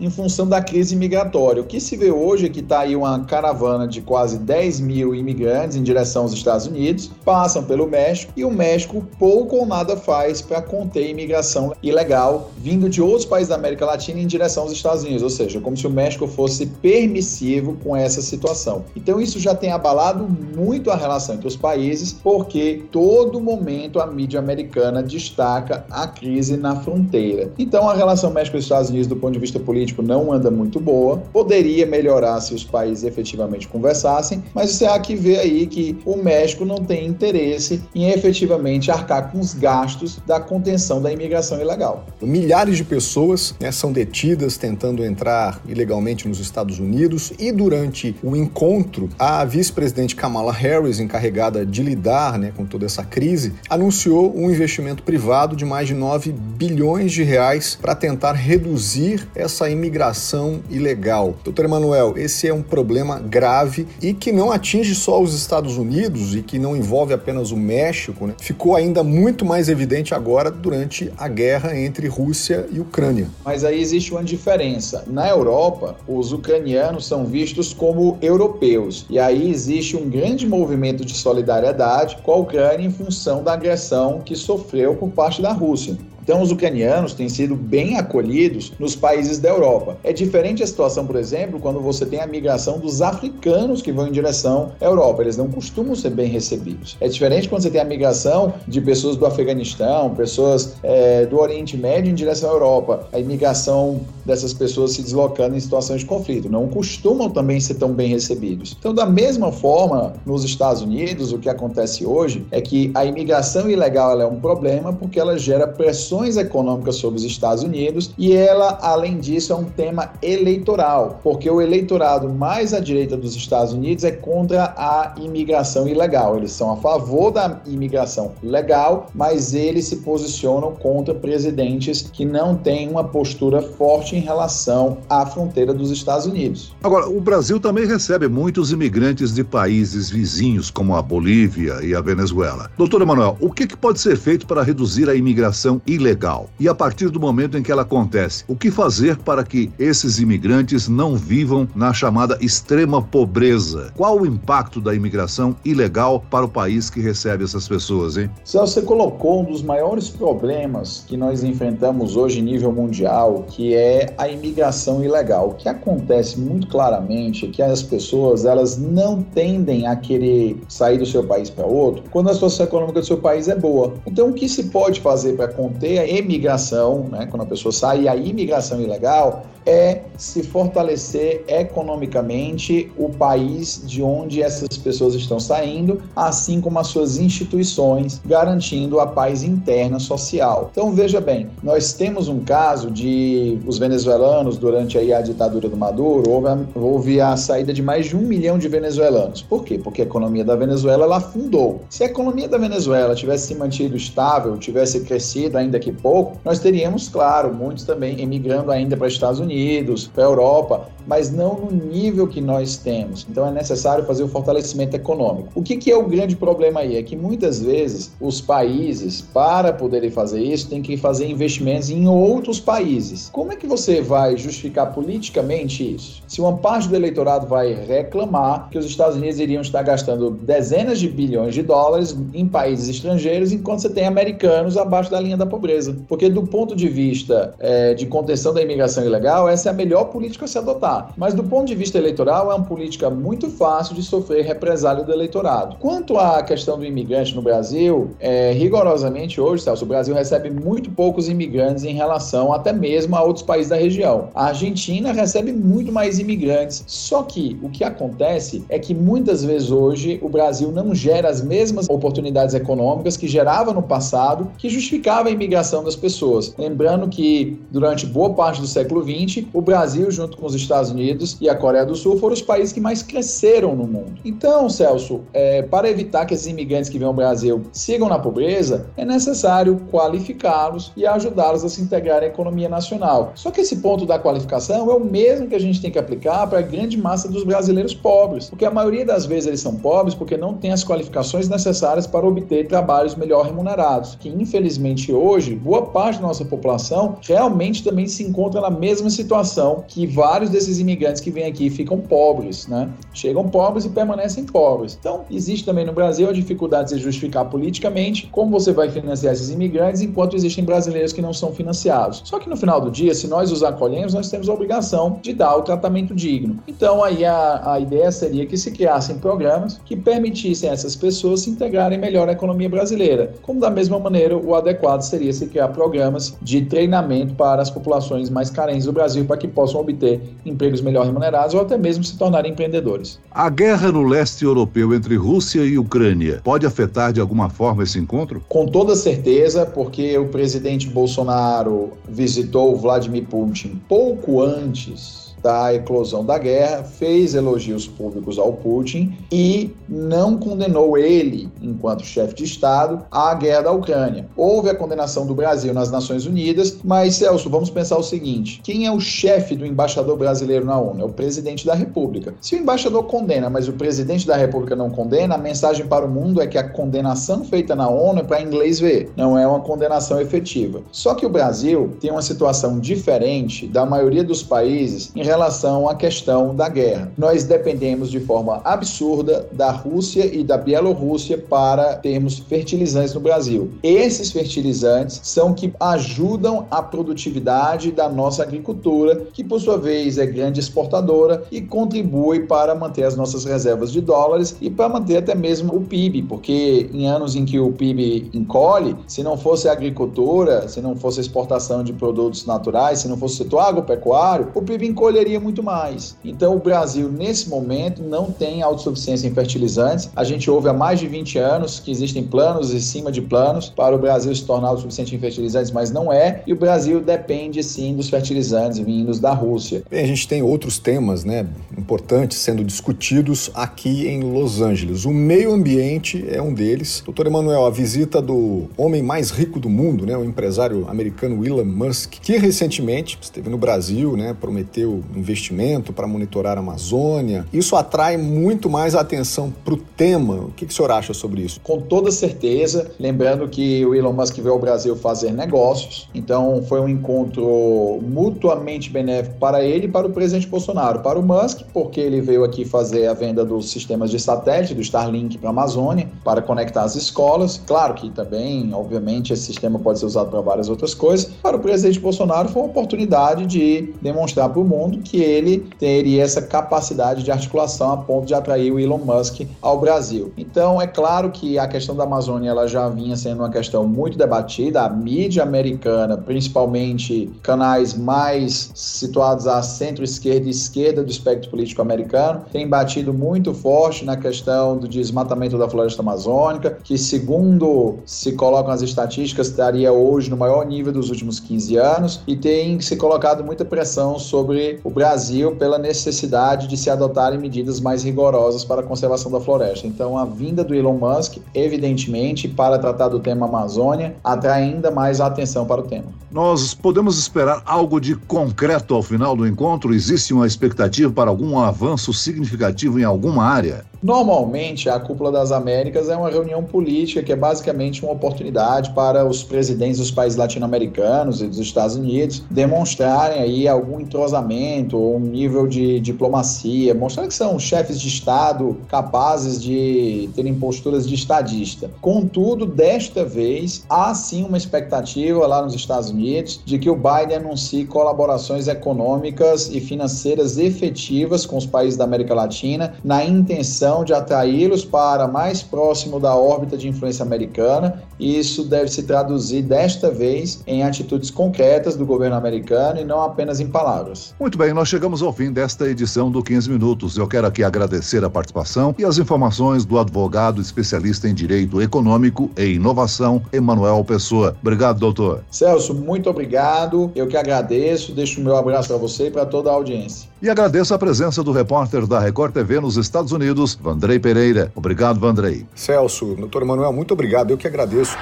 em 0.00 0.11
função 0.11 0.47
da 0.47 0.61
crise 0.62 0.94
migratória. 0.94 1.62
O 1.62 1.67
que 1.67 1.81
se 1.81 1.97
vê 1.97 2.11
hoje 2.11 2.47
é 2.47 2.49
que 2.49 2.61
está 2.61 2.81
aí 2.81 2.94
uma 2.94 3.25
caravana 3.25 3.87
de 3.87 4.00
quase 4.00 4.38
10 4.38 4.81
mil 4.81 5.14
imigrantes 5.14 5.76
em 5.76 5.82
direção 5.82 6.23
aos 6.23 6.32
Estados 6.32 6.67
Unidos, 6.67 7.11
passam 7.25 7.64
pelo 7.64 7.87
México 7.87 8.32
e 8.37 8.44
o 8.44 8.50
México 8.50 9.05
pouco 9.19 9.56
ou 9.56 9.67
nada 9.67 9.97
faz 9.97 10.41
para 10.41 10.62
conter 10.62 11.06
a 11.06 11.08
imigração 11.08 11.73
ilegal 11.82 12.50
vindo 12.58 12.88
de 12.88 13.02
outros 13.02 13.25
países 13.25 13.49
da 13.49 13.56
América 13.56 13.85
Latina 13.85 14.20
em 14.20 14.26
direção 14.26 14.62
aos 14.62 14.73
Estados 14.73 15.02
Unidos, 15.02 15.23
ou 15.23 15.31
seja, 15.31 15.61
como 15.61 15.76
se 15.76 15.87
o 15.87 15.91
México 15.91 16.26
fosse 16.26 16.67
permissivo 16.67 17.76
com 17.82 17.97
essa 17.97 18.23
situação. 18.23 18.85
Então 18.94 19.20
isso 19.20 19.38
já 19.38 19.55
tem 19.55 19.73
abalado 19.73 20.29
muito 20.56 20.91
a 20.91 20.97
relação 20.97 21.35
entre 21.35 21.49
os 21.49 21.56
países, 21.56 22.12
porque 22.12 22.85
todo 22.93 23.41
momento 23.41 24.00
a 24.00 24.06
mídia 24.06 24.38
americana 24.38 25.02
destaca 25.02 25.85
a 25.91 26.06
crise 26.06 26.56
na 26.56 26.76
fronteira. 26.76 27.50
Então 27.58 27.88
a 27.88 27.94
relação 27.94 28.31
México-Estados 28.31 28.91
Unidos 28.91 29.06
do 29.06 29.17
ponto 29.17 29.32
de 29.32 29.40
vista 29.41 29.59
político 29.59 30.03
não 30.03 30.33
anda 30.33 30.51
muito 30.51 30.79
boa, 30.79 31.19
poderia 31.33 31.87
melhorar 31.87 32.41
se 32.41 32.55
os 32.55 32.63
países 32.63 33.05
efetivamente 33.05 33.67
conversassem, 33.67 34.45
mas 34.55 34.71
você 34.71 34.87
há 34.87 34.99
que 34.99 35.17
ver 35.17 35.41
aí 35.41 35.67
que 35.67 35.99
o 36.05 36.17
México 36.17 36.65
não 36.65 36.77
tem 36.77 37.07
interesse 37.07 37.83
em 37.95 38.11
efetivamente 38.11 38.91
arcar 38.91 39.33
com 39.33 39.41
os 39.41 39.55
gastos 39.55 40.19
da 40.27 40.39
contenção 40.39 41.01
da 41.01 41.11
imigração 41.13 41.61
ilegal. 41.61 42.05
Milhares 42.21 42.77
de 42.77 42.85
pessoas 42.85 43.55
né, 43.59 43.73
são 43.73 43.93
detidas 43.93 44.57
tentando 44.57 45.05
entrar 45.05 45.61
ilegalmente 45.67 46.29
nos 46.29 46.39
Estados 46.39 46.79
Unidos 46.79 47.33
e 47.39 47.51
durante 47.51 48.15
o 48.23 48.37
encontro, 48.37 49.09
a 49.19 49.45
vice-presidente 49.45 50.15
Kamala 50.15 50.53
Harris, 50.53 51.01
encarregada 51.01 51.65
de 51.65 51.83
lidar 51.83 52.39
né, 52.39 52.53
com 52.55 52.67
toda 52.67 52.85
essa 52.85 53.03
crise, 53.03 53.55
anunciou 53.69 54.37
um 54.37 54.51
investimento 54.51 55.03
privado 55.03 55.57
de 55.57 55.65
mais 55.65 55.89
de 55.89 55.95
9 55.95 56.33
bilhões 56.33 57.13
de 57.13 57.23
reais 57.23 57.79
para 57.81 57.95
tentar 57.95 58.33
reduzir 58.33 59.27
essa 59.35 59.69
imigração 59.69 60.61
ilegal. 60.71 61.35
Doutor 61.44 61.65
Emanuel, 61.65 62.15
esse 62.17 62.49
é 62.49 62.55
um 62.55 62.62
problema 62.62 63.19
grave 63.19 63.87
e 64.03 64.12
que 64.12 64.32
não 64.32 64.50
atinge 64.50 64.94
só 64.94 65.21
os 65.21 65.35
Estados 65.35 65.77
Unidos 65.77 66.35
e 66.35 66.43
que 66.43 66.59
não 66.59 66.77
envolve 66.77 67.12
apenas 67.12 67.50
o 67.50 67.56
México, 67.56 68.27
né? 68.27 68.35
ficou 68.38 68.77
ainda 68.77 69.03
muito 69.03 69.44
mais 69.44 69.69
evidente 69.69 70.15
agora 70.15 70.50
durante 70.50 71.12
a 71.17 71.29
guerra 71.29 71.79
entre 71.79 72.09
Rússia 72.09 72.67
e 72.71 72.81
Ucrânia. 72.81 73.29
Mas 73.44 73.65
aí 73.65 73.81
existe 73.81 74.12
uma 74.12 74.25
diferença. 74.25 75.05
Na 75.06 75.29
Europa, 75.29 75.97
os 76.06 76.33
ucranianos 76.33 77.06
são 77.06 77.25
vistos 77.25 77.73
como 77.73 78.19
europeus 78.21 79.06
e 79.09 79.19
aí 79.19 79.50
existe 79.50 79.97
um 79.97 80.09
grande 80.09 80.47
movimento 80.47 81.05
de 81.05 81.15
solidariedade 81.15 82.19
com 82.23 82.33
a 82.33 82.37
Ucrânia 82.37 82.87
em 82.87 82.91
função 82.91 83.43
da 83.43 83.53
agressão 83.53 84.21
que 84.21 84.37
sofreu 84.37 84.94
por 84.94 85.11
parte 85.11 85.43
da 85.43 85.53
Rússia. 85.53 85.97
Então, 86.31 86.43
os 86.43 86.53
ucranianos 86.53 87.12
têm 87.12 87.29
sido 87.29 87.56
bem 87.56 87.99
acolhidos 87.99 88.73
nos 88.79 88.94
países 88.94 89.41
da 89.41 89.49
Europa. 89.49 89.97
É 90.05 90.12
diferente 90.12 90.62
a 90.62 90.67
situação, 90.69 91.05
por 91.05 91.17
exemplo, 91.17 91.59
quando 91.59 91.81
você 91.81 92.06
tem 92.06 92.21
a 92.21 92.27
migração 92.29 92.79
dos 92.79 93.03
africanos 93.03 93.82
que 93.82 93.91
vão 93.91 94.06
em 94.06 94.12
direção 94.12 94.71
à 94.81 94.85
Europa. 94.85 95.23
Eles 95.23 95.37
não 95.37 95.49
costumam 95.49 95.97
ser 95.97 96.11
bem 96.11 96.29
recebidos. 96.29 96.97
É 97.00 97.09
diferente 97.09 97.49
quando 97.49 97.62
você 97.62 97.71
tem 97.71 97.81
a 97.81 97.85
migração 97.85 98.55
de 98.69 98.81
pessoas 98.81 99.17
do 99.17 99.27
Afeganistão, 99.27 100.15
pessoas 100.15 100.75
é, 100.85 101.27
do 101.27 101.37
Oriente 101.37 101.77
Médio 101.77 102.12
em 102.12 102.15
direção 102.15 102.50
à 102.50 102.53
Europa. 102.53 103.09
A 103.12 103.19
imigração 103.19 104.00
dessas 104.25 104.55
pessoas 104.55 104.93
se 104.93 105.03
deslocando 105.03 105.56
em 105.56 105.61
situações 105.61 106.03
de 106.03 106.06
conflito. 106.06 106.49
Não 106.49 106.69
costumam 106.69 107.29
também 107.29 107.59
ser 107.59 107.75
tão 107.75 107.93
bem 107.93 108.09
recebidos. 108.09 108.76
Então, 108.79 108.94
da 108.94 109.05
mesma 109.05 109.50
forma, 109.50 110.12
nos 110.25 110.44
Estados 110.44 110.81
Unidos, 110.81 111.33
o 111.33 111.38
que 111.41 111.49
acontece 111.49 112.06
hoje 112.06 112.47
é 112.53 112.61
que 112.61 112.93
a 112.94 113.05
imigração 113.05 113.69
ilegal 113.69 114.21
é 114.21 114.26
um 114.26 114.38
problema 114.38 114.93
porque 114.93 115.19
ela 115.19 115.37
gera 115.37 115.67
pressões 115.67 116.20
econômicas 116.37 116.97
sobre 116.97 117.19
os 117.19 117.25
Estados 117.25 117.63
Unidos 117.63 118.13
e 118.19 118.33
ela, 118.33 118.79
além 118.83 119.19
disso, 119.19 119.53
é 119.53 119.57
um 119.57 119.65
tema 119.65 120.13
eleitoral, 120.23 121.21
porque 121.23 121.51
o 121.51 121.61
eleitorado 121.61 122.29
mais 122.29 122.73
à 122.73 122.81
direita 122.81 123.17
dos 123.17 123.35
Estados 123.35 123.73
Unidos 123.73 124.05
é 124.05 124.11
contra 124.11 124.75
a 124.77 125.15
imigração 125.19 125.89
ilegal. 125.89 126.37
Eles 126.37 126.53
são 126.53 126.73
a 126.73 126.77
favor 126.77 127.31
da 127.31 127.61
imigração 127.67 128.33
legal, 128.43 129.09
mas 129.15 129.55
eles 129.55 129.87
se 129.87 129.97
posicionam 129.97 130.73
contra 130.73 131.15
presidentes 131.15 132.09
que 132.13 132.25
não 132.25 132.57
têm 132.57 132.89
uma 132.89 133.05
postura 133.05 133.63
forte 133.63 134.17
em 134.17 134.21
relação 134.21 134.99
à 135.09 135.25
fronteira 135.27 135.73
dos 135.73 135.91
Estados 135.91 136.27
Unidos. 136.27 136.75
Agora, 136.83 137.09
o 137.09 137.21
Brasil 137.21 137.59
também 137.61 137.87
recebe 137.87 138.29
muitos 138.29 138.73
imigrantes 138.73 139.35
de 139.35 139.45
países 139.45 140.11
vizinhos, 140.11 140.71
como 140.71 140.95
a 140.95 141.03
Bolívia 141.03 141.79
e 141.83 141.95
a 141.95 142.01
Venezuela. 142.01 142.71
Doutor 142.77 143.03
Emanuel, 143.03 143.37
o 143.41 143.51
que, 143.51 143.67
que 143.67 143.77
pode 143.77 144.01
ser 144.01 144.17
feito 144.17 144.47
para 144.47 144.63
reduzir 144.63 145.09
a 145.09 145.15
imigração 145.15 145.81
ilegal? 145.87 146.00
Ilegal. 146.00 146.49
E 146.58 146.69
a 146.69 146.75
partir 146.75 147.11
do 147.11 147.20
momento 147.20 147.56
em 147.56 147.62
que 147.62 147.70
ela 147.70 147.82
acontece, 147.82 148.44
o 148.49 148.56
que 148.56 148.70
fazer 148.70 149.17
para 149.19 149.44
que 149.44 149.70
esses 149.79 150.19
imigrantes 150.19 150.88
não 150.88 151.14
vivam 151.14 151.69
na 151.75 151.93
chamada 151.93 152.38
extrema 152.41 153.02
pobreza? 153.02 153.93
Qual 153.97 154.19
o 154.19 154.26
impacto 154.26 154.81
da 154.81 154.94
imigração 154.94 155.55
ilegal 155.64 156.25
para 156.31 156.44
o 156.44 156.49
país 156.49 156.88
que 156.91 157.00
recebe 157.00 157.44
essas 157.44 157.69
pessoas, 157.69 158.17
hein? 158.17 158.31
Você 158.44 158.82
colocou 158.82 159.43
um 159.43 159.44
dos 159.44 159.62
maiores 159.62 160.09
problemas 160.09 161.04
que 161.07 161.16
nós 161.16 161.42
enfrentamos 161.45 162.16
hoje 162.16 162.40
em 162.40 162.42
nível 162.42 162.73
mundial, 162.73 163.45
que 163.49 163.75
é 163.75 164.14
a 164.16 164.28
imigração 164.28 165.04
ilegal. 165.04 165.50
O 165.50 165.54
que 165.54 165.69
acontece 165.69 166.38
muito 166.40 166.66
claramente 166.69 167.47
é 167.47 167.50
que 167.50 167.62
as 167.62 167.83
pessoas 167.83 168.45
elas 168.45 168.78
não 168.78 169.23
tendem 169.23 169.87
a 169.87 169.97
querer 169.97 170.59
sair 170.69 170.99
do 170.99 171.07
seu 171.07 171.25
país 171.25 171.50
para 171.50 171.66
outro 171.66 172.04
quando 172.11 172.30
a 172.30 172.35
situação 172.35 172.66
econômica 172.66 173.00
do 173.00 173.07
seu 173.07 173.19
país 173.19 173.49
é 173.49 173.57
boa. 173.57 173.95
Então, 174.07 174.30
o 174.30 174.33
que 174.33 174.49
se 174.49 174.64
pode 174.64 175.00
fazer 175.00 175.35
para 175.35 175.49
conter 175.49 175.89
a 175.99 176.09
emigração, 176.09 177.09
né, 177.11 177.26
quando 177.30 177.42
a 177.42 177.47
pessoa 177.47 177.73
sai, 177.73 178.09
a 178.09 178.16
imigração 178.16 178.80
ilegal, 178.80 179.44
é 179.66 180.02
se 180.16 180.42
fortalecer 180.42 181.44
economicamente 181.47 182.90
o 182.97 183.09
país 183.11 183.82
de 183.85 184.02
onde 184.02 184.42
essas 184.42 184.76
pessoas 184.78 185.14
estão 185.14 185.38
saindo, 185.38 186.02
assim 186.14 186.61
como 186.61 186.78
as 186.78 186.88
suas 186.88 187.18
instituições, 187.18 188.20
garantindo 188.25 189.00
a 189.00 189.06
paz 189.06 189.42
interna 189.42 189.99
social. 189.99 190.68
Então 190.73 190.92
veja 190.92 191.20
bem, 191.20 191.49
nós 191.62 191.92
temos 191.92 192.28
um 192.28 192.40
caso 192.40 192.90
de 192.90 193.59
os 193.66 193.78
venezuelanos 193.78 194.59
durante 194.59 194.99
aí 194.99 195.12
a 195.12 195.20
ditadura 195.20 195.68
do 195.68 195.76
Maduro 195.76 196.30
houve 196.30 196.49
a, 196.49 196.59
houve 196.75 197.20
a 197.20 197.37
saída 197.37 197.73
de 197.73 197.82
mais 197.82 198.06
de 198.06 198.16
um 198.16 198.20
milhão 198.20 198.59
de 198.59 198.68
venezuelanos. 198.68 199.42
Por 199.42 199.64
quê? 199.64 199.78
Porque 199.78 200.02
a 200.02 200.04
economia 200.04 200.44
da 200.44 200.56
Venezuela 200.56 201.04
ela 201.04 201.16
afundou. 201.16 201.82
Se 201.88 202.02
a 202.02 202.06
economia 202.06 202.49
da 202.49 202.59
Venezuela 202.59 203.14
tivesse 203.14 203.49
se 203.49 203.54
mantido 203.54 203.97
estável, 203.97 204.56
tivesse 204.56 205.00
crescido 205.00 205.59
ainda 205.59 205.78
que 205.81 205.91
pouco, 205.91 206.39
nós 206.45 206.61
teríamos, 206.61 207.09
claro, 207.09 207.53
muitos 207.53 207.85
também 207.85 208.21
emigrando 208.21 208.71
ainda 208.71 208.97
para 208.97 209.07
os 209.07 209.15
Estados 209.15 209.41
Unidos, 209.41 210.07
para 210.07 210.25
a 210.25 210.27
Europa, 210.27 210.89
mas 211.11 211.29
não 211.29 211.57
no 211.57 211.73
nível 211.73 212.29
que 212.29 212.40
nós 212.40 212.76
temos. 212.76 213.26
Então 213.29 213.45
é 213.45 213.50
necessário 213.50 214.07
fazer 214.07 214.23
o 214.23 214.29
fortalecimento 214.29 214.95
econômico. 214.95 215.49
O 215.57 215.61
que, 215.61 215.76
que 215.76 215.90
é 215.90 215.97
o 215.97 216.07
grande 216.07 216.37
problema 216.37 216.81
aí? 216.81 216.97
É 216.97 217.02
que 217.02 217.17
muitas 217.17 217.61
vezes 217.61 218.12
os 218.21 218.40
países, 218.40 219.21
para 219.21 219.73
poderem 219.73 220.09
fazer 220.09 220.40
isso, 220.40 220.69
têm 220.69 220.81
que 220.81 220.97
fazer 220.97 221.29
investimentos 221.29 221.90
em 221.90 222.07
outros 222.07 222.61
países. 222.61 223.29
Como 223.33 223.50
é 223.50 223.57
que 223.57 223.67
você 223.67 224.00
vai 224.00 224.37
justificar 224.37 224.95
politicamente 224.95 225.97
isso? 225.97 226.23
Se 226.29 226.40
uma 226.40 226.57
parte 226.59 226.87
do 226.87 226.95
eleitorado 226.95 227.45
vai 227.45 227.75
reclamar 227.75 228.71
que 228.71 228.79
os 228.79 228.87
Estados 228.87 229.17
Unidos 229.17 229.40
iriam 229.40 229.62
estar 229.62 229.83
gastando 229.83 230.31
dezenas 230.31 231.00
de 231.00 231.09
bilhões 231.09 231.57
de 231.57 231.64
dólares 231.64 232.17
em 232.33 232.47
países 232.47 232.88
estrangeiros, 232.88 233.50
enquanto 233.50 233.81
você 233.81 233.90
tem 233.90 234.07
americanos 234.07 234.76
abaixo 234.76 235.11
da 235.11 235.19
linha 235.19 235.37
da 235.37 235.45
pobreza. 235.45 235.97
Porque 236.07 236.29
do 236.29 236.45
ponto 236.45 236.76
de 236.76 236.88
vista 236.88 237.52
é, 237.59 237.95
de 237.95 238.07
contenção 238.07 238.55
da 238.55 238.62
imigração 238.62 239.05
ilegal, 239.05 239.49
essa 239.49 239.71
é 239.71 239.73
a 239.73 239.75
melhor 239.75 240.05
política 240.05 240.45
a 240.45 240.49
se 240.49 240.57
adotar. 240.57 241.00
Mas 241.16 241.35
do 241.35 241.45
ponto 241.45 241.66
de 241.66 241.75
vista 241.75 241.99
eleitoral, 241.99 242.50
é 242.50 242.54
uma 242.54 242.64
política 242.64 243.11
muito 243.11 243.49
fácil 243.49 243.95
de 243.95 244.02
sofrer 244.02 244.45
represália 244.45 245.04
do 245.04 245.12
eleitorado. 245.12 245.76
Quanto 245.78 246.19
à 246.19 246.42
questão 246.42 246.78
do 246.78 246.85
imigrante 246.85 247.35
no 247.35 247.42
Brasil, 247.42 248.11
é, 248.19 248.52
rigorosamente 248.52 249.40
hoje, 249.40 249.62
Celso, 249.62 249.85
o 249.85 249.88
Brasil 249.88 250.14
recebe 250.14 250.50
muito 250.50 250.90
poucos 250.90 251.28
imigrantes 251.28 251.85
em 251.85 251.95
relação 251.95 252.52
até 252.52 252.73
mesmo 252.73 253.16
a 253.16 253.23
outros 253.23 253.45
países 253.45 253.69
da 253.69 253.76
região. 253.76 254.28
A 254.35 254.47
Argentina 254.47 255.12
recebe 255.12 255.52
muito 255.52 255.92
mais 255.92 256.19
imigrantes. 256.19 256.83
Só 256.87 257.23
que 257.23 257.59
o 257.62 257.69
que 257.69 257.85
acontece 257.85 258.64
é 258.69 258.78
que 258.78 258.95
muitas 258.95 259.45
vezes 259.45 259.71
hoje 259.71 260.19
o 260.23 260.28
Brasil 260.28 260.73
não 260.73 260.95
gera 260.95 261.28
as 261.28 261.42
mesmas 261.42 261.88
oportunidades 261.88 262.54
econômicas 262.54 263.16
que 263.16 263.28
gerava 263.28 263.73
no 263.73 263.83
passado, 263.83 264.50
que 264.57 264.69
justificava 264.69 265.28
a 265.28 265.33
imigração 265.33 265.85
das 265.85 265.97
pessoas. 265.97 266.54
Lembrando 266.57 267.09
que 267.09 267.61
durante 267.71 268.07
boa 268.07 268.30
parte 268.30 268.61
do 268.61 268.66
século 268.66 269.02
XX, 269.02 269.45
o 269.52 269.61
Brasil, 269.61 270.11
junto 270.11 270.37
com 270.37 270.47
os 270.47 270.54
Estados 270.54 270.80
Unidos 270.89 271.37
e 271.39 271.51
a 271.51 271.55
Coreia 271.55 271.85
do 271.85 271.95
Sul, 271.95 272.19
foram 272.19 272.33
os 272.33 272.41
países 272.41 272.73
que 272.73 272.81
mais 272.81 273.03
cresceram 273.03 273.77
no 273.77 273.87
mundo. 273.87 274.15
Então, 274.25 274.71
Celso, 274.71 275.21
é, 275.35 275.61
para 275.63 275.91
evitar 275.91 276.25
que 276.25 276.33
esses 276.33 276.47
imigrantes 276.47 276.89
que 276.89 276.99
vêm 276.99 277.07
ao 277.07 277.13
Brasil 277.13 277.61
sigam 277.73 278.09
na 278.09 278.19
pobreza, 278.19 278.87
é 278.97 279.05
necessário 279.05 279.79
qualificá-los 279.91 280.93
e 280.97 281.07
ajudá-los 281.07 281.65
a 281.65 281.69
se 281.69 281.83
integrar 281.83 282.23
à 282.23 282.27
economia 282.27 282.69
nacional. 282.69 283.33
Só 283.35 283.51
que 283.51 283.61
esse 283.61 283.77
ponto 283.77 284.07
da 284.07 284.19
qualificação 284.19 284.91
é 284.91 284.95
o 284.95 285.01
mesmo 285.01 285.49
que 285.49 285.55
a 285.55 285.61
gente 285.61 285.83
tem 285.83 285.91
que 285.91 285.99
aplicar 285.99 286.47
para 286.47 286.61
a 286.61 286.63
grande 286.63 286.97
massa 286.97 287.29
dos 287.29 287.45
brasileiros 287.45 287.95
pobres, 287.95 288.49
porque 288.49 288.65
a 288.65 288.71
maioria 288.71 289.05
das 289.05 289.27
vezes 289.27 289.49
eles 289.49 289.61
são 289.61 289.75
pobres 289.75 290.15
porque 290.15 290.37
não 290.37 290.55
têm 290.55 290.73
as 290.73 290.85
qualificações 290.85 291.49
necessárias 291.49 292.07
para 292.07 292.27
obter 292.27 292.69
trabalhos 292.69 293.17
melhor 293.17 293.45
remunerados, 293.45 294.17
que 294.21 294.29
infelizmente 294.29 295.13
hoje 295.13 295.55
boa 295.55 295.87
parte 295.87 296.21
da 296.21 296.27
nossa 296.27 296.45
população 296.45 297.17
realmente 297.23 297.83
também 297.83 298.07
se 298.07 298.23
encontra 298.23 298.61
na 298.61 298.71
mesma 298.71 299.11
situação 299.11 299.85
que 299.89 300.07
vários 300.07 300.51
desses 300.51 300.70
imigrantes 300.79 301.21
que 301.21 301.31
vêm 301.31 301.45
aqui 301.45 301.71
ficam 301.71 301.99
pobres, 301.99 302.67
né? 302.67 302.89
Chegam 303.12 303.49
pobres 303.49 303.85
e 303.85 303.89
permanecem 303.89 304.45
pobres. 304.45 304.97
Então, 304.99 305.25
existe 305.31 305.65
também 305.65 305.85
no 305.85 305.93
Brasil 305.93 306.29
a 306.29 306.33
dificuldade 306.33 306.91
de 306.91 306.97
se 306.97 307.00
justificar 307.00 307.45
politicamente 307.47 308.29
como 308.31 308.50
você 308.50 308.73
vai 308.73 308.89
financiar 308.91 309.33
esses 309.33 309.50
imigrantes 309.50 310.00
enquanto 310.00 310.37
existem 310.37 310.65
brasileiros 310.65 311.12
que 311.12 311.23
não 311.23 311.33
são 311.33 311.53
financiados. 311.53 312.23
Só 312.25 312.39
que 312.39 312.49
no 312.49 312.57
final 312.57 312.81
do 312.81 312.91
dia, 312.91 313.15
se 313.15 313.27
nós 313.27 313.50
os 313.50 313.62
acolhemos, 313.62 314.15
nós 314.15 314.31
temos 314.31 314.49
a 314.49 314.53
obrigação 314.53 315.19
de 315.23 315.33
dar 315.33 315.57
o 315.57 315.62
tratamento 315.62 316.15
digno. 316.15 316.59
Então, 316.69 317.03
aí 317.03 317.25
a, 317.25 317.73
a 317.75 317.81
ideia 317.81 318.11
seria 318.12 318.47
que 318.47 318.57
se 318.57 318.71
criassem 318.71 319.19
programas 319.19 319.81
que 319.85 319.97
permitissem 319.97 320.69
a 320.69 320.73
essas 320.73 320.95
pessoas 320.95 321.41
se 321.41 321.50
integrarem 321.50 321.99
melhor 321.99 322.29
à 322.29 322.33
economia 322.33 322.69
brasileira. 322.69 323.35
Como 323.43 323.61
da 323.61 323.71
mesma 323.71 323.99
maneira, 323.99 324.37
o 324.37 324.55
adequado 324.55 325.03
seria 325.03 325.33
se 325.33 325.47
criar 325.47 325.69
programas 325.69 326.37
de 326.43 326.62
treinamento 326.62 327.35
para 327.35 327.62
as 327.62 327.71
populações 327.71 328.31
mais 328.31 328.50
carentes 328.50 328.85
do 328.85 328.93
Brasil 328.93 329.25
para 329.25 329.37
que 329.37 329.49
possam 329.49 329.81
obter 329.81 330.21
empregos 330.61 330.83
melhor 330.83 331.07
remunerados 331.07 331.55
ou 331.55 331.62
até 331.62 331.79
mesmo 331.79 332.05
se 332.05 332.19
tornarem 332.19 332.52
empreendedores. 332.52 333.19
A 333.31 333.49
guerra 333.49 333.90
no 333.90 334.02
leste 334.02 334.45
europeu 334.45 334.95
entre 334.95 335.17
Rússia 335.17 335.64
e 335.64 335.79
Ucrânia 335.79 336.43
pode 336.45 336.67
afetar 336.67 337.12
de 337.14 337.21
alguma 337.21 337.49
forma 337.49 337.83
esse 337.83 337.99
encontro? 337.99 338.45
Com 338.49 338.67
toda 338.67 338.95
certeza, 338.95 339.64
porque 339.64 340.19
o 340.19 340.29
presidente 340.29 340.87
Bolsonaro 340.87 341.93
visitou 342.07 342.76
Vladimir 342.76 343.25
Putin 343.25 343.81
pouco 343.88 344.43
antes 344.43 345.30
da 345.42 345.75
eclosão 345.75 346.25
da 346.25 346.38
guerra, 346.38 346.85
fez 346.85 347.35
elogios 347.35 347.87
públicos 347.87 348.38
ao 348.38 348.52
Putin 348.52 349.16
e 349.30 349.70
não 349.88 350.37
condenou 350.37 350.97
ele, 350.97 351.49
enquanto 351.61 352.04
chefe 352.04 352.35
de 352.35 352.44
Estado, 352.44 353.04
a 353.11 353.35
guerra 353.35 353.62
da 353.62 353.73
Ucrânia. 353.73 354.26
Houve 354.37 354.70
a 354.70 354.75
condenação 354.75 355.26
do 355.26 355.35
Brasil 355.35 355.73
nas 355.75 355.90
Nações 355.90 356.26
Unidas, 356.26 356.78
mas 356.85 357.16
Celso, 357.16 357.50
vamos 357.50 357.70
pensar 357.70 357.99
o 357.99 358.02
seguinte: 358.02 358.61
quem 358.62 358.87
é 358.87 358.92
o 358.92 359.00
chefe 359.00 359.56
do 359.56 359.66
embaixador 359.66 360.16
brasileiro 360.16 360.64
na 360.64 360.78
ONU? 360.78 361.02
É 361.02 361.04
o 361.04 361.12
presidente 361.12 361.66
da 361.66 361.75
República. 361.75 362.35
Se 362.40 362.54
o 362.54 362.59
embaixador 362.59 363.04
condena, 363.04 363.50
mas 363.50 363.68
o 363.68 363.73
presidente 363.73 364.26
da 364.26 364.37
República 364.37 364.76
não 364.76 364.90
condena, 364.90 365.35
a 365.35 365.38
mensagem 365.38 365.87
para 365.87 366.04
o 366.04 366.09
mundo 366.09 366.40
é 366.40 366.47
que 366.47 366.59
a 366.59 366.68
condenação 366.68 367.44
feita 367.44 367.75
na 367.75 367.88
ONU 367.88 368.20
é 368.20 368.25
para 368.25 368.42
inglês 368.42 368.78
ver, 368.78 369.11
não 369.16 369.38
é 369.38 369.47
uma 369.47 369.61
condenação 369.61 370.20
efetiva. 370.20 370.82
Só 370.92 371.14
que 371.14 371.26
o 371.26 371.30
Brasil 371.30 371.90
tem 372.00 372.11
uma 372.11 372.23
situação 372.23 372.78
diferente 372.78 373.66
da 373.66 373.85
maioria 373.85 374.25
dos 374.25 374.42
países 374.42 375.11
em 375.14 375.23
relação 375.31 375.89
à 375.89 375.95
questão 375.95 376.55
da 376.55 376.69
guerra. 376.69 377.13
Nós 377.17 377.45
dependemos 377.45 378.11
de 378.11 378.19
forma 378.19 378.61
absurda 378.65 379.47
da 379.53 379.71
Rússia 379.71 380.27
e 380.27 380.43
da 380.43 380.59
Bielorrússia 380.59 381.39
para 381.39 381.95
termos 381.95 382.41
fertilizantes 382.41 383.15
no 383.15 383.21
Brasil. 383.21 383.71
Esses 383.81 384.33
fertilizantes 384.33 385.21
são 385.23 385.55
que 385.55 385.73
ajudam 385.79 386.67
a 386.69 386.83
produtividade 386.83 387.93
da 387.93 388.09
nossa 388.09 388.43
agricultura, 388.43 389.27
que 389.33 389.45
por 389.45 389.61
sua 389.61 389.79
vez 389.79 390.19
é 390.19 390.27
grande 390.27 390.59
exportadora 390.59 391.45
e 391.53 391.61
contribui 391.61 392.41
para 392.41 392.75
manter 392.75 393.05
as 393.05 393.15
nossas 393.15 393.45
reservas 393.45 393.93
de 393.93 394.01
dólares 394.01 394.57
e 394.61 394.69
para 394.69 394.89
manter 394.89 395.19
até 395.19 395.35
mesmo 395.35 395.77
o 395.77 395.81
PIB, 395.83 396.23
porque 396.25 396.91
em 396.93 397.07
anos 397.07 397.37
em 397.37 397.45
que 397.45 397.61
o 397.61 397.71
PIB 397.71 398.31
encolhe, 398.35 398.97
se 399.07 399.23
não 399.23 399.37
fosse 399.37 399.69
a 399.69 399.73
agricultura, 399.73 400.67
se 400.67 400.81
não 400.81 400.97
fosse 400.97 401.21
a 401.21 401.23
exportação 401.23 401.85
de 401.85 401.93
produtos 401.93 402.45
naturais, 402.47 402.99
se 402.99 403.09
não 403.09 403.17
fosse 403.17 403.35
o 403.35 403.45
setor 403.45 403.61
agropecuário, 403.61 404.49
o 404.55 404.63
PIB 404.63 404.89
encolhe 404.89 405.20
colheria 405.21 405.39
muito 405.39 405.62
mais. 405.62 406.17
Então, 406.25 406.57
o 406.57 406.59
Brasil, 406.59 407.11
nesse 407.11 407.49
momento, 407.49 408.03
não 408.03 408.31
tem 408.31 408.62
autossuficiência 408.62 409.29
em 409.29 409.35
fertilizantes. 409.35 410.09
A 410.17 410.25
gente 410.25 410.50
ouve 410.50 410.69
há 410.69 410.73
mais 410.73 410.99
de 410.99 411.07
20 411.07 411.39
anos 411.39 411.79
que 411.79 411.91
existem 411.91 412.23
planos 412.23 412.73
em 412.73 412.81
cima 412.81 413.12
de 413.12 413.21
planos 413.21 413.69
para 413.69 413.95
o 413.95 413.99
Brasil 413.99 414.35
se 414.35 414.45
tornar 414.45 414.69
autossuficiente 414.69 415.15
em 415.15 415.19
fertilizantes, 415.19 415.71
mas 415.71 415.91
não 415.91 416.11
é. 416.11 416.43
E 416.47 416.55
o 416.55 416.57
Brasil 416.57 417.00
depende, 417.03 417.62
sim, 417.62 417.95
dos 417.95 418.09
fertilizantes 418.09 418.79
vindos 418.79 419.21
da 419.21 419.35
Rússia. 419.35 419.83
Bem, 419.91 420.05
a 420.05 420.07
gente 420.07 420.27
tem 420.27 420.43
outros 420.43 420.79
temas 420.79 421.23
né, 421.23 421.47
importantes 421.77 422.39
sendo 422.39 422.65
discutidos 422.65 423.50
aqui 423.53 424.09
em 424.09 424.21
Los 424.23 424.62
Angeles. 424.62 425.05
O 425.05 425.11
meio 425.11 425.53
ambiente 425.53 426.25
é 426.31 426.41
um 426.41 426.55
deles. 426.55 427.03
Doutor 427.05 427.27
Emanuel, 427.27 427.67
a 427.67 427.71
visita 427.71 428.23
do 428.23 428.71
homem 428.75 429.03
mais 429.03 429.31
rico 429.31 429.61
do 429.61 429.69
mundo, 429.69 430.07
né, 430.07 430.17
o 430.17 430.25
empresário 430.25 430.87
americano 430.89 431.45
Elon 431.45 431.65
Musk, 431.65 432.12
que 432.23 432.39
recentemente 432.39 433.19
esteve 433.21 433.50
no 433.50 433.59
Brasil, 433.59 434.17
né, 434.17 434.35
prometeu 434.39 435.03
investimento 435.17 435.93
para 435.93 436.07
monitorar 436.07 436.57
a 436.57 436.61
Amazônia. 436.61 437.47
Isso 437.52 437.76
atrai 437.76 438.17
muito 438.17 438.69
mais 438.69 438.95
atenção 438.95 439.52
para 439.64 439.75
o 439.75 439.76
tema. 439.76 440.35
O 440.35 440.50
que, 440.50 440.67
que 440.67 440.73
o 440.73 440.76
senhor 440.76 440.90
acha 440.90 441.12
sobre 441.14 441.43
isso? 441.43 441.61
Com 441.61 441.81
toda 441.81 442.11
certeza. 442.11 442.90
Lembrando 442.99 443.49
que 443.49 443.85
o 443.85 443.95
Elon 443.95 444.12
Musk 444.12 444.37
veio 444.37 444.52
ao 444.52 444.59
Brasil 444.59 444.97
fazer 444.97 445.33
negócios, 445.33 446.09
então 446.14 446.62
foi 446.62 446.81
um 446.81 446.88
encontro 446.88 448.00
mutuamente 448.02 448.90
benéfico 448.90 449.37
para 449.38 449.64
ele 449.64 449.87
e 449.87 449.88
para 449.88 450.07
o 450.07 450.11
presidente 450.11 450.47
Bolsonaro. 450.47 451.00
Para 451.00 451.19
o 451.19 451.23
Musk, 451.23 451.62
porque 451.73 452.00
ele 452.00 452.21
veio 452.21 452.45
aqui 452.45 452.64
fazer 452.64 453.07
a 453.07 453.14
venda 453.14 453.45
dos 453.45 453.71
sistemas 453.71 454.11
de 454.11 454.19
satélite, 454.19 454.75
do 454.75 454.81
Starlink 454.81 455.38
para 455.38 455.49
a 455.49 455.52
Amazônia, 455.52 456.09
para 456.25 456.43
conectar 456.43 456.83
as 456.83 456.97
escolas. 456.97 457.62
Claro 457.67 457.95
que 457.95 458.11
também, 458.11 458.73
obviamente, 458.73 459.33
esse 459.33 459.45
sistema 459.45 459.79
pode 459.79 459.99
ser 459.99 460.07
usado 460.07 460.31
para 460.31 460.40
várias 460.40 460.69
outras 460.69 460.95
coisas. 460.95 461.31
Para 461.43 461.57
o 461.57 461.61
presidente 461.61 461.99
Bolsonaro, 461.99 462.49
foi 462.49 462.62
uma 462.62 462.71
oportunidade 462.71 463.47
de 463.47 463.93
demonstrar 464.00 464.49
para 464.49 464.61
o 464.61 464.64
mundo 464.64 465.00
que 465.00 465.21
ele 465.21 465.59
teria 465.78 466.23
essa 466.23 466.42
capacidade 466.42 467.23
de 467.23 467.30
articulação 467.30 467.92
a 467.92 467.97
ponto 467.97 468.26
de 468.26 468.35
atrair 468.35 468.73
o 468.73 468.78
Elon 468.78 468.99
Musk 468.99 469.42
ao 469.61 469.80
Brasil. 469.80 470.33
Então, 470.37 470.80
é 470.80 470.87
claro 470.87 471.30
que 471.30 471.59
a 471.59 471.66
questão 471.66 471.95
da 471.97 472.04
Amazônia 472.04 472.50
ela 472.50 472.66
já 472.66 472.88
vinha 472.88 473.16
sendo 473.16 473.40
uma 473.40 473.50
questão 473.50 473.87
muito 473.87 474.16
debatida. 474.16 474.83
A 474.83 474.88
mídia 474.88 475.42
americana, 475.42 476.16
principalmente 476.16 477.30
canais 477.42 477.95
mais 477.95 478.71
situados 478.75 479.47
à 479.47 479.62
centro-esquerda 479.62 480.47
e 480.47 480.50
esquerda 480.50 481.02
do 481.02 481.11
espectro 481.11 481.50
político 481.50 481.83
americano, 481.83 482.45
tem 482.52 482.69
batido 482.69 483.12
muito 483.12 483.52
forte 483.54 484.04
na 484.04 484.16
questão 484.16 484.76
do 484.76 484.88
desmatamento 484.88 485.59
da 485.59 485.69
floresta 485.69 486.02
amazônica, 486.02 486.78
que, 486.83 486.97
segundo 486.97 487.99
se 488.04 488.33
colocam 488.33 488.73
as 488.73 488.83
estatísticas, 488.83 489.49
estaria 489.49 489.92
hoje 489.92 490.30
no 490.30 490.37
maior 490.37 490.66
nível 490.66 490.92
dos 490.92 491.11
últimos 491.11 491.40
15 491.40 491.76
anos, 491.76 492.21
e 492.26 492.37
tem 492.37 492.80
se 492.80 492.97
colocado 492.97 493.45
muita 493.45 493.64
pressão 493.64 494.19
sobre 494.19 494.80
o 494.90 494.92
Brasil 494.92 495.54
pela 495.54 495.78
necessidade 495.78 496.66
de 496.66 496.76
se 496.76 496.90
adotarem 496.90 497.38
medidas 497.38 497.80
mais 497.80 498.02
rigorosas 498.02 498.64
para 498.64 498.80
a 498.80 498.85
conservação 498.85 499.30
da 499.30 499.40
floresta. 499.40 499.87
Então, 499.87 500.18
a 500.18 500.25
vinda 500.25 500.64
do 500.64 500.75
Elon 500.75 500.99
Musk, 500.99 501.38
evidentemente, 501.54 502.49
para 502.49 502.76
tratar 502.76 503.09
do 503.09 503.20
tema 503.20 503.47
Amazônia, 503.47 504.16
atrai 504.25 504.64
ainda 504.64 504.90
mais 504.90 505.20
a 505.20 505.26
atenção 505.26 505.64
para 505.64 505.80
o 505.80 505.85
tema. 505.85 506.06
Nós 506.31 506.75
podemos 506.75 507.19
esperar 507.19 507.61
algo 507.67 508.01
de 508.01 508.15
concreto 508.15 508.95
ao 508.95 509.03
final 509.03 509.35
do 509.35 509.49
encontro? 509.49 509.93
Existe 509.93 510.33
uma 510.33 510.47
expectativa 510.47 511.13
para 511.13 511.29
algum 511.29 511.59
avanço 511.59 512.13
significativo 512.13 513.01
em 513.01 513.03
alguma 513.03 513.43
área? 513.43 513.85
Normalmente, 514.01 514.89
a 514.89 514.99
Cúpula 514.99 515.33
das 515.33 515.51
Américas 515.51 516.09
é 516.09 516.17
uma 516.17 516.31
reunião 516.31 516.63
política 516.63 517.23
que 517.23 517.33
é 517.33 517.37
basicamente 517.37 518.03
uma 518.03 518.13
oportunidade 518.13 518.91
para 518.95 519.27
os 519.27 519.43
presidentes 519.43 519.99
dos 519.99 520.11
países 520.11 520.39
latino-americanos 520.39 521.43
e 521.43 521.49
dos 521.49 521.59
Estados 521.59 521.97
Unidos 521.97 522.43
demonstrarem 522.49 523.43
aí 523.43 523.69
algum 523.69 524.01
entrosamento 524.01 524.97
ou 524.97 525.17
um 525.17 525.21
nível 525.21 525.67
de 525.67 525.99
diplomacia, 526.01 526.95
mostrar 526.95 527.27
que 527.27 527.35
são 527.35 527.59
chefes 527.59 528.01
de 528.01 528.09
Estado 528.09 528.79
capazes 528.89 529.61
de 529.61 530.31
terem 530.35 530.55
posturas 530.55 531.07
de 531.07 531.15
estadista. 531.15 531.91
Contudo, 532.01 532.65
desta 532.65 533.25
vez, 533.25 533.85
há 533.91 534.15
sim 534.15 534.45
uma 534.45 534.57
expectativa 534.57 535.47
lá 535.47 535.61
nos 535.61 535.75
Estados 535.75 536.09
Unidos 536.09 536.20
de 536.65 536.79
que 536.79 536.91
o 536.91 536.97
Biden 536.97 537.37
anuncie 537.37 537.85
colaborações 537.85 538.69
econômicas 538.69 539.71
e 539.73 539.81
financeiras 539.81 540.59
efetivas 540.59 541.47
com 541.47 541.57
os 541.57 541.67
países 541.67 541.97
da 541.97 542.05
América 542.05 542.35
Latina 542.35 542.95
na 543.03 543.25
intenção 543.25 544.05
de 544.05 544.12
atraí-los 544.12 544.85
para 544.85 545.27
mais 545.27 545.62
próximo 545.62 546.21
da 546.21 546.35
órbita 546.35 546.77
de 546.77 546.89
influência 546.89 547.25
americana, 547.25 548.03
e 548.19 548.39
isso 548.39 548.65
deve 548.65 548.89
se 548.89 549.03
traduzir 549.05 549.62
desta 549.62 550.11
vez 550.11 550.62
em 550.67 550.83
atitudes 550.83 551.31
concretas 551.31 551.97
do 551.97 552.05
governo 552.05 552.37
americano 552.37 553.00
e 553.00 553.05
não 553.05 553.23
apenas 553.23 553.61
em 553.61 553.67
palavras. 553.67 554.35
Muito 554.39 554.59
bem, 554.59 554.75
nós 554.75 554.89
chegamos 554.89 555.23
ao 555.23 555.33
fim 555.33 555.50
desta 555.50 555.89
edição 555.89 556.31
do 556.31 556.43
15 556.43 556.71
Minutos. 556.71 557.17
Eu 557.17 557.27
quero 557.27 557.47
aqui 557.47 557.65
agradecer 557.65 558.23
a 558.25 558.31
participação 558.31 558.95
e 558.99 559.05
as 559.05 559.19
informações 559.19 559.85
do 559.85 559.99
advogado 559.99 560.61
especialista 560.61 561.29
em 561.29 561.35
direito 561.35 561.81
econômico 561.81 562.50
e 562.57 562.75
inovação, 562.75 563.43
Emanuel 563.53 564.05
Pessoa. 564.05 564.57
Obrigado, 564.61 564.99
doutor. 564.99 565.43
Celso, 565.50 565.95
muito 566.11 566.29
obrigado. 566.29 567.12
Eu 567.14 567.29
que 567.29 567.37
agradeço, 567.37 568.12
deixo 568.12 568.40
o 568.40 568.45
meu 568.45 568.57
abraço 568.57 568.88
para 568.88 568.97
você 568.97 569.29
e 569.29 569.31
para 569.31 569.47
toda 569.47 569.71
a 569.71 569.73
audiência. 569.73 570.29
E 570.43 570.50
agradeço 570.50 570.93
a 570.93 570.99
presença 570.99 571.40
do 571.45 571.52
repórter 571.52 572.05
da 572.05 572.19
Record 572.19 572.52
TV 572.52 572.81
nos 572.81 572.97
Estados 572.97 573.31
Unidos, 573.31 573.79
Vandrei 573.81 574.19
Pereira. 574.19 574.73
Obrigado, 574.75 575.21
Vandrei. 575.21 575.64
Celso, 575.73 576.35
doutor 576.35 576.62
Emanuel, 576.62 576.93
muito 576.93 577.14
obrigado. 577.14 577.52
Eu 577.52 577.57
que 577.57 577.69
agradeço. 577.69 578.17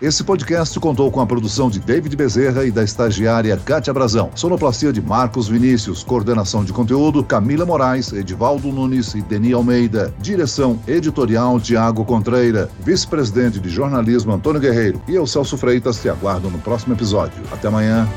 Esse 0.00 0.22
podcast 0.22 0.78
contou 0.78 1.10
com 1.10 1.20
a 1.20 1.26
produção 1.26 1.68
de 1.68 1.80
David 1.80 2.14
Bezerra 2.14 2.64
e 2.64 2.70
da 2.70 2.84
estagiária 2.84 3.56
Kátia 3.56 3.92
Brazão. 3.92 4.30
Sonoplastia 4.32 4.92
de 4.92 5.02
Marcos 5.02 5.48
Vinícius. 5.48 6.04
Coordenação 6.04 6.62
de 6.64 6.72
conteúdo 6.72 7.24
Camila 7.24 7.66
Moraes, 7.66 8.12
Edivaldo 8.12 8.68
Nunes 8.68 9.14
e 9.14 9.22
Deni 9.22 9.52
Almeida. 9.52 10.14
Direção 10.20 10.78
editorial 10.86 11.58
Tiago 11.58 12.04
Contreira. 12.04 12.70
Vice-presidente 12.78 13.58
de 13.58 13.68
jornalismo 13.68 14.32
Antônio 14.32 14.60
Guerreiro. 14.60 15.02
E 15.08 15.16
eu, 15.16 15.26
Celso 15.26 15.58
Freitas, 15.58 16.00
te 16.00 16.08
aguardo 16.08 16.48
no 16.48 16.60
próximo 16.60 16.94
episódio. 16.94 17.42
Até 17.50 17.66
amanhã. 17.66 18.08